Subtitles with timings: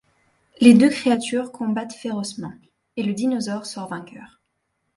[0.59, 2.53] Les deux créatures combattent férocement,
[2.97, 4.41] et le dinosaure sort vainqueur.